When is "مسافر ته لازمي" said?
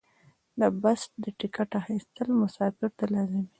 2.43-3.41